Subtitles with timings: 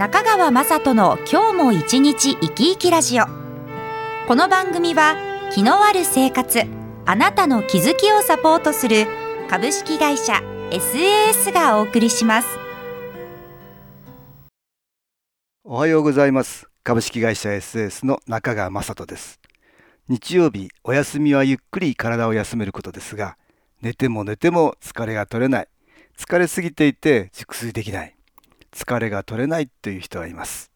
[0.00, 3.26] 中川雅人の今日も一日生き生きラジオ。
[4.26, 5.14] この番組は
[5.52, 6.62] 気のある生活
[7.04, 9.06] あなたの気づきをサポートする
[9.50, 10.40] 株式会社
[10.70, 12.48] SAS がお送りします。
[15.64, 16.66] おはようございます。
[16.82, 19.38] 株式会社 SAS の中川雅人です。
[20.08, 23.36] 日曜日お休みはゆっくり体を休めることですが
[23.82, 25.68] 寝ても寝ても疲れが取れない。
[26.16, 28.16] 疲れすぎていて熟睡できない。
[28.72, 30.70] 疲れが取れないという人はいます。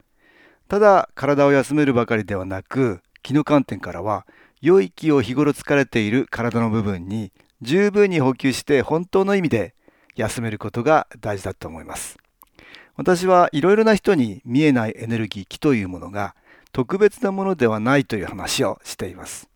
[0.68, 4.26] ただ体を休めるばかりではなく気の観点からは
[4.60, 9.74] 良い気を日頃疲れている体の部分に十分に補給して本当の意味で
[10.16, 12.18] 休めることが大事だと思います。
[12.96, 16.34] 私はいろいろな人に見えないエネルギー気というものが
[16.72, 19.48] 特別なものではないという話をしています。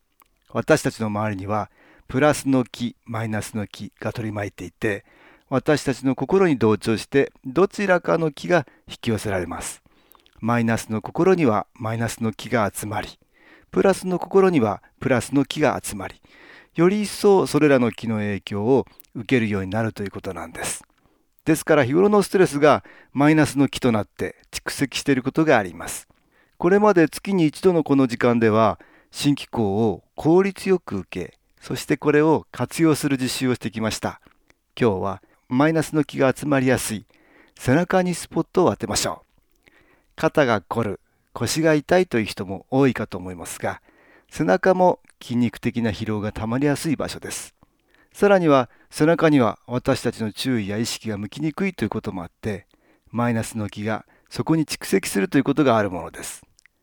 [0.50, 1.70] 私たちの周りには
[2.08, 5.04] プラスの気マイナスの気が取り巻いていて
[5.50, 9.82] 私たちの心に同調してどちらかの気が引き寄せられます。
[10.40, 13.18] マイナスの心にはマイナスの気が集まり、
[13.70, 16.20] プラスの心にはプラスの気が集まり、
[16.74, 20.84] より一層それらの気の影響を受けるようになるということなんです。
[21.44, 26.06] ですから日頃のストレスがマイナスの気となって蓄積していることがあります。
[26.58, 28.78] これまで月に一度のこの時間では
[29.10, 34.20] 新機構を効率よく受け、そしてこれを活用する実習をしてきました。
[34.78, 37.06] 今日はマイナスの気が集まりやすい。
[37.58, 39.22] 背中にスポットを当てましょ
[39.66, 39.70] う。
[40.16, 41.00] 肩が凝る。
[41.38, 43.80] 腰が痛いという人も多いかと思いますが
[44.28, 47.54] 背中も筋肉的な疲労がたまりやすい場所です。
[48.12, 52.66] さらには背中には私たちの注意や意識が向きにくいということもあって
[53.12, 56.42] マイナスの気がそこに蓄積するということがあるものです。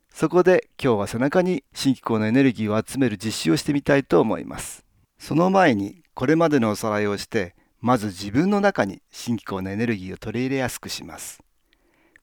[0.09, 4.85] そこで今日は背中に新機構のエネルギーを集める実習をしてみたいと思います。
[5.19, 7.55] その前にこれまでのおさらいをして
[7.85, 11.44] まず自分の中に新機構のエネルギーを取り入れやすくします。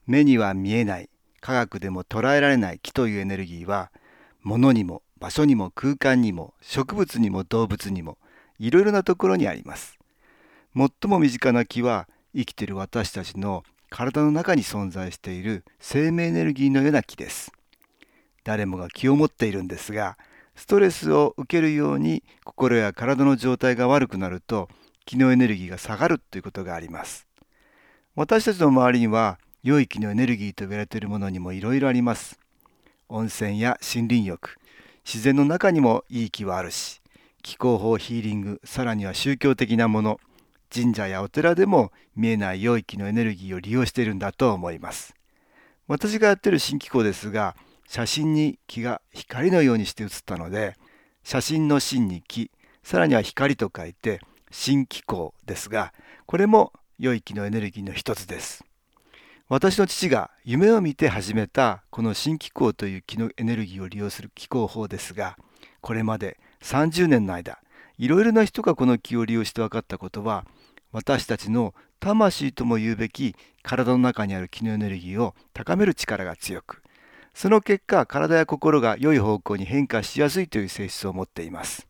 [0.09, 1.09] 目には見えない、
[1.41, 3.93] 科学でも捉えられない気というエネルギーは、
[4.43, 8.19] 物にも場所にも空間にも植物にも動物にも
[8.59, 10.01] いろいろなところにあります。
[10.75, 17.53] 最も身近な気は生きている私たちの体の中に存在している生命エネルギーのような気です。
[18.43, 20.19] 誰もが気を持っているんですが、
[20.57, 24.69] ストレスを受けるように心や体の状態が悪くなると
[25.05, 27.27] 気のエネルギーが下がるということがあります。
[28.15, 32.39] 私たちの周りには良い気のエネルギーと言われているものにもいろいろあります。
[33.09, 34.57] 温泉や森林浴、
[35.05, 37.01] 自然の中にもいい気はあるし、
[37.43, 40.21] 気候法ヒーリング、さらには宗教的なもの、
[40.73, 45.15] 神社やお寺でも見えない良い気のエネルギーを利用しているんだと思います。
[45.87, 47.55] 私がやってる新機構ですが、
[47.87, 50.77] 写真に気が光のようにして写ったので、
[51.25, 52.51] 写真の真に気、
[52.83, 54.21] さらには光と書いて、
[54.53, 55.93] 新機構ですが
[56.27, 58.65] これも良い気のエネルギーの一つです。
[59.49, 65.37] 私の父が夢を見て始めたこの新機構という気のエネルギーを利用する気候法ですが
[65.83, 67.59] これまで30年の間
[67.99, 70.47] いろいろな人がこの気を利用して分かったことは
[70.91, 76.83] 私たちの魂とも言うべき体の中にある気のエネルギーを高める力が強く
[77.35, 81.87] その結果体や心が良い方向に変化しやすいという性質を持っています。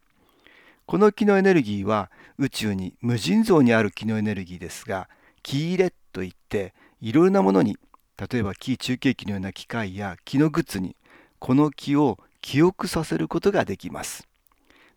[0.86, 5.08] この気のエネルギーは宇宙に無尽蔵にある気のエネルギーですが
[5.42, 7.76] 気入れといっていろいろなものに
[8.30, 10.96] 例えば気中継機のような機械や気のグッズに
[11.38, 14.28] この気を記憶させることができます。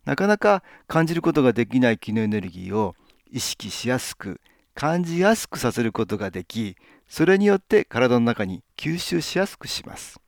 [0.06, 2.96] なかなか感じることができない気のエネルギーを
[3.32, 4.40] 意識しやすく
[4.76, 6.76] 感じやすくさせることができ
[7.08, 10.20] それによって体の中に吸収しやすくします。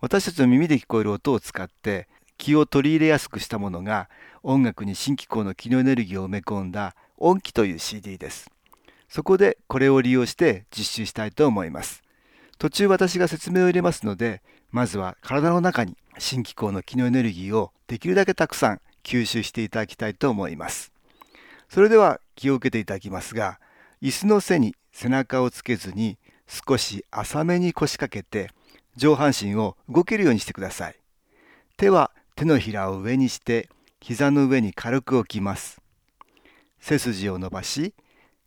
[0.00, 2.08] 私たちの耳で聞こえる音を使って
[2.38, 4.08] 気を取り入れやすくしたものが
[4.42, 8.50] 音楽に新機構の気のエネルギーを埋め込んだ音機という CD です。
[9.08, 12.02] そこでこれを利用して実習したいと思います。
[12.58, 20.92] 途中私が説明を入れますので、まずは体の中に新機構の気のエネルギーをできるだけたくさん吸収していただきたいと思います。
[21.68, 23.58] それでは気を受けていただきますが、
[24.02, 28.50] 椅子の背に背中をつけずに少し浅めに腰掛けて
[28.96, 30.96] 上半身を動けるようにしてください。
[31.76, 33.68] 手は手のひらを上にして
[33.98, 35.80] 膝の上に軽く置きます。
[36.78, 37.94] 背筋を伸ばし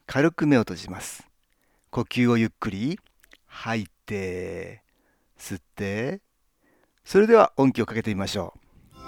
[0.07, 1.27] 軽く目を閉じます。
[1.89, 3.01] 呼吸をゆっくり
[3.47, 4.81] 吐いて
[5.37, 6.21] 吸って。
[7.03, 8.53] それでは音気をかけてみましょ
[8.95, 9.01] う。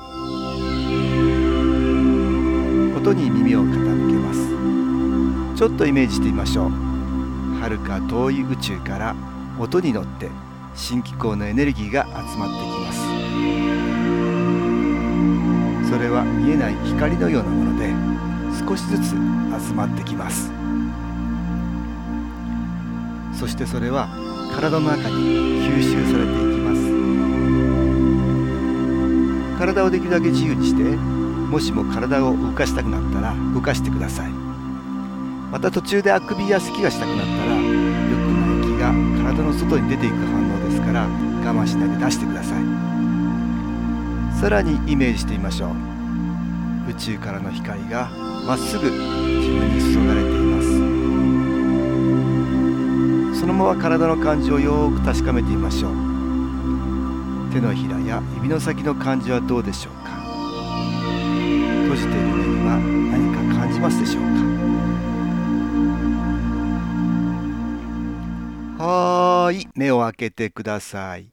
[2.97, 5.57] 音に耳を傾けます。
[5.57, 6.69] ちょっとイメージしてみましょう。
[7.61, 9.15] 遥か遠い宇宙から
[9.57, 10.29] 音に乗って
[10.75, 12.37] 新機構のエネルギーが集まってき
[12.85, 13.62] ます。
[15.93, 17.93] それは見えない光のようなもので
[18.67, 19.15] 少しずつ集
[19.75, 20.51] まってきます。
[23.31, 24.07] そしてそれは
[24.55, 26.81] 体の中に吸収されていきます。
[29.59, 34.31] 体をできるだけ自由にしてもしも体を動かしたくなったら動かしてください。
[35.51, 37.67] また途中であくびや咳がしたくなったら良く
[38.33, 38.91] ない気が
[39.31, 42.92] 体の外に出ていく反応ですから我慢しないで出してください。
[44.43, 45.69] さらにイメージしてみましょう。
[46.89, 48.09] 宇宙からの光が
[48.45, 50.61] まっすぐ自分に注がれていま
[53.31, 53.39] す。
[53.39, 55.93] そのまま体の感じをよく確かめてみましょう。
[57.53, 60.09] 手のひらや指の先の感じはどうでしょうか。
[61.83, 62.77] 閉じている目には
[63.13, 64.23] 何か感じますでしょう
[68.77, 68.83] か。
[68.83, 69.69] はーい。
[69.73, 71.31] 目を開けてください。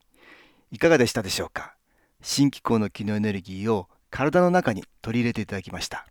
[0.70, 1.74] いかがでしたでしょうか。
[2.22, 6.06] 新機構の気のエネルギーを体の中に取り入れていただきました。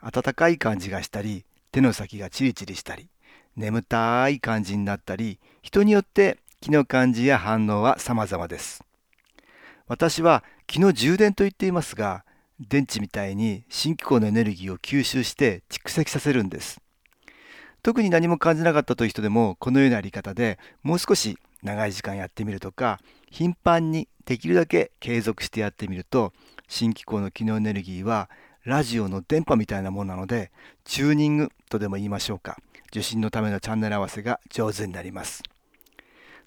[0.00, 3.08] 温かい感じがしたり手の先がチリチリしたり
[3.56, 8.84] 眠たい感じになったり人によって気の感じや反応は様々です。
[9.86, 12.24] 私は気の充電と言っていますが
[12.60, 16.80] 電池みたいに新機構のエネルギーを吸収して蓄積させるんです。
[17.82, 23.00] 特に何も感じなかったという人でもこのようなやり方でもう少し長い時間やってみるとか
[23.30, 26.32] 頻繁にできるだけ継続してやってみると
[26.68, 28.28] 新機構の機能エネルギーは
[28.64, 30.50] ラジオの電波みたいなものなので
[30.84, 32.58] チューニングとでも言いましょうか。
[32.90, 35.42] 受信のためのチャンネル合わせが上手になります。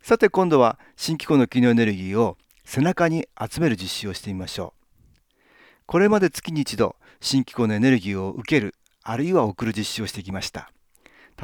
[0.01, 5.01] さて今度は新機構の機能エネルギーを背中に集める実習をしてみましょう。
[5.85, 10.71] これまで月に一度新機構のエネルギーを受けるあるいは送る実習をしてきました。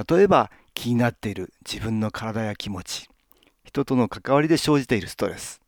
[0.10, 3.10] 例えば気になっている自分の体や気持ち。
[3.68, 5.60] 人との関わりで生じているストレス。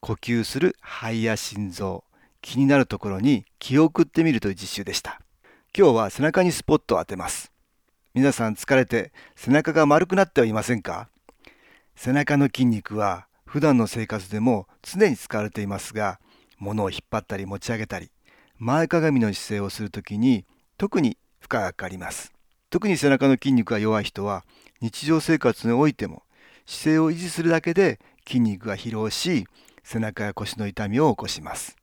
[0.00, 2.02] 呼吸する肺や心臓。
[2.42, 5.20] 気になるところに気を送ってみるという実習でした。
[5.72, 7.52] 今日は背中にスポットを当てます。
[8.12, 11.10] 皆さん疲れて背中が丸くなってはいませんか？
[11.94, 16.18] 背中の筋肉は普段の生活でも常に使われていますが
[16.58, 18.10] 物を引っ張ったり持ち上げたり
[18.56, 20.44] 前かがみの姿勢をするときに
[20.76, 22.32] 特に負荷がかかります。
[22.68, 24.44] 特に背中の筋肉が弱い人は
[24.80, 26.24] 日常生活においても
[26.68, 29.46] 姿勢を維持するだけで筋肉が疲労し
[29.82, 31.76] 背中や腰の痛みを起こします。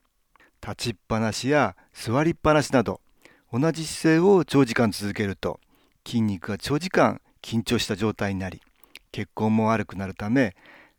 [0.61, 3.01] 立ちっぱなしや座りっぱなしなど
[3.51, 5.59] 同じ姿勢を長時間続けると
[6.05, 8.61] 筋肉が長時間緊張した状態になり
[9.11, 10.55] 血行も悪くなるため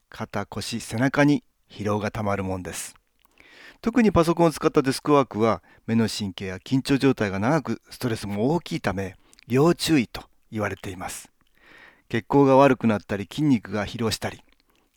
[0.08, 2.96] 肩腰背中に疲労がたまるもんです。
[3.82, 9.14] 特にパソコンを使ったデスクワークは目の神経や緊張状態が長くストレスも大きいため
[9.46, 11.30] 要注意と言われています。
[12.08, 14.42] 血行が悪くなったり筋肉が疲労したり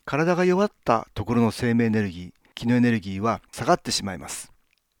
[0.04, 4.52] 体が弱ったところの生命エネルギー気のエネルギーは下がってしまいます。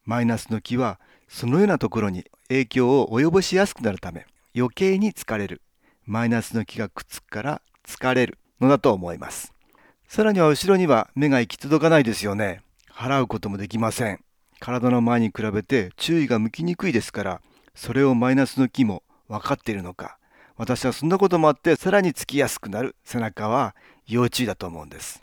[0.04, 0.98] マイナスの気は
[1.28, 4.24] そのようなところに影響を及ぼしやすくなるため
[4.56, 5.60] 余計に疲れる。
[6.06, 8.38] マイナスの気がくっつくから疲れる。
[8.60, 9.52] のだと思います。
[10.08, 12.62] さらには後ろには目が行き届かないですよね。
[12.90, 14.24] 払うこともできません。
[14.60, 17.40] 体の前に比べて注意が向きにくいですから
[17.74, 20.18] それをマイナスの気も分かっているのか
[20.60, 22.94] 私はそんなこともあってさらにつきやすくなる。
[23.02, 23.74] 背中は
[24.06, 25.22] 要注意だと思うんです。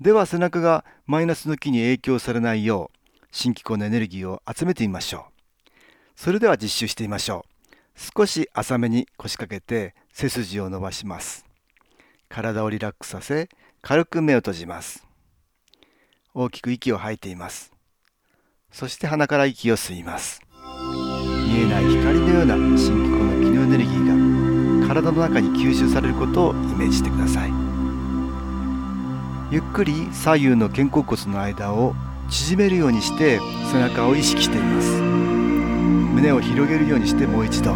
[0.00, 5.70] では背中がマイナスの気に影響されないよう新機構のエネルギーを集めてみましょう。
[6.16, 8.00] それでは実習してみましょう。
[8.16, 11.44] 少し浅めに腰掛けて背筋を伸ばします。
[12.30, 13.50] 体をリラックスさせ
[13.82, 15.06] 軽く目を閉じます。
[16.32, 17.74] 大きく息を吐いています。
[18.70, 20.40] そして鼻から息を吸います。
[21.46, 24.21] 見えない光のような新機構の機能エネルギーが
[24.92, 27.52] 体の中に吸収されることをイメージしてください。
[29.50, 31.94] ゆっくり左右の肩甲骨の間を
[32.28, 33.40] 縮めるようにして
[33.72, 35.00] 背中を意識しています。
[35.00, 37.74] 胸を広げるようにしてもう一度。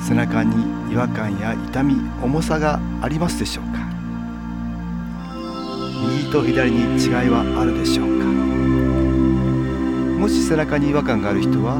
[0.00, 3.80] 背中に違和感や痛み重さがありますでしょうか。
[6.08, 8.24] 右と左に違いはあるでしょうか。
[10.18, 11.76] もし背中に違和感がある人は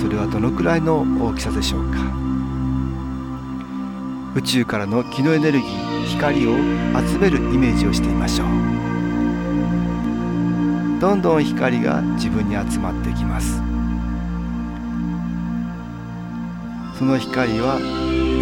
[0.00, 2.29] それはどのくらいの大きさでしょうか。
[4.36, 6.54] 宇宙からの気のエネルギー光を
[7.08, 8.48] 集めるイメージをしてみましょう。
[11.00, 13.60] どんどん光が自分に集まってきます。
[16.96, 17.78] その光は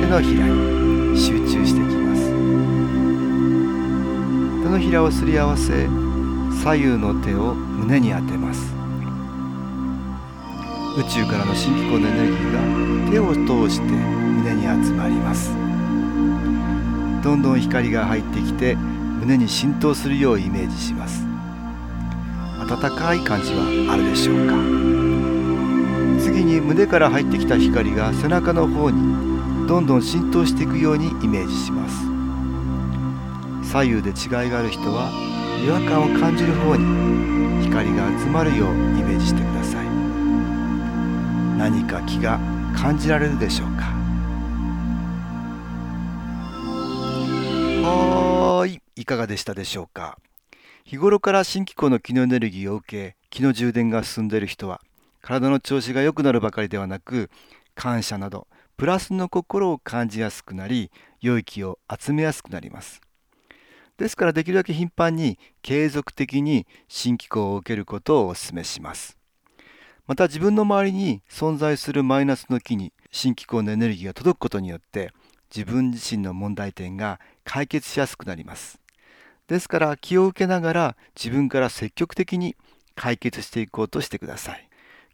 [0.01, 2.29] 手のひらに集中してきます。
[4.63, 5.89] 手のひらをすり合わせ
[6.63, 8.75] 左右の手を胸に当てます。
[10.99, 12.53] 宇宙からの新機構のエネルギー
[13.07, 13.33] が手を
[13.69, 15.68] 通して胸に集まります。
[17.29, 21.27] どんどん光が入ってきて胸に浸透するようイメージします。
[22.59, 24.55] 温かい感じはあるでしょうか。
[26.19, 31.99] 次に胸から入ってきた光が背中の方にどんどん浸透していくようにイメージします。
[33.73, 35.11] 左右で違いがある人は
[35.63, 39.87] 違和感を感じる方に光が集まるようイメージしてください。
[41.59, 42.41] 何か気が
[42.75, 43.98] 感じられるでしょうか。
[49.09, 50.19] かがでしたでしょうか？
[50.85, 54.83] 日頃から新機構の気のエネルギーを受け気の充電が進んでいる人は
[55.23, 57.31] 体の調子が良くなるばかりではなく
[57.75, 58.47] 感謝など
[58.77, 60.91] プラスの心を感じやすくなり
[61.23, 63.01] 良い気を集めやすくなります。
[63.97, 69.17] ですからできるだけ頻繁に継続的に新機構を受けることをお勧めします。
[70.07, 75.13] また自分の周りに存在するマイナスの気に新機構のエネルギーが届くことによって
[75.55, 78.81] 自分自身の問題点が解決しやすくなります。
[79.49, 82.55] ですから気を受けながら自分から積極的に
[82.95, 84.69] 解決していこうとしてください。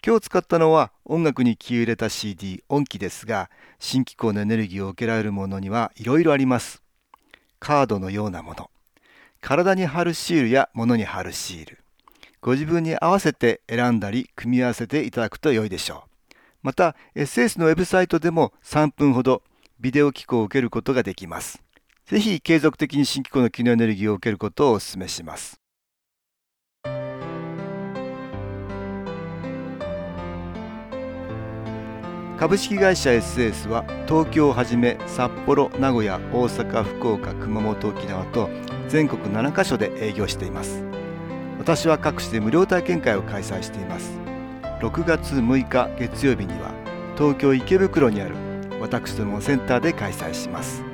[0.04, 3.48] 今日使ったのは音楽に気を入れた CD 音機ですが
[3.78, 6.82] 新機構のエネルギーを受けられるものにはいろいろあります。
[7.58, 8.70] カードのようなもの。
[9.40, 11.78] 体に貼るシールや物に貼るシール。
[12.40, 16.34] ご自分に合わせて選んだり組み合わせていただくと良いでしょう。
[16.62, 19.42] また SS のウェブサイトでも3分ほど
[19.80, 21.62] ビデオ機構を受けることができます。
[22.06, 25.58] ぜひ継続的に新機構の機能エネルギーを受けることをお勧めします。
[32.38, 38.50] 株式会社 SS は東京をはじめ札幌、名古屋、大阪、福岡、熊本、沖縄と
[38.88, 40.84] 全国7カ所で営業しています。
[41.58, 44.18] 私は各地で無料体験会を開催しています。
[44.80, 46.75] 6月6日月曜日には
[47.16, 48.34] 東京池袋にある
[48.78, 50.93] 私どもセンターで開催します。